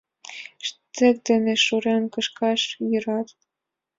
Штык 0.67 1.15
дене 1.27 1.53
шурен 1.65 2.03
кышкаш 2.13 2.61
йӧрат... 2.91 3.27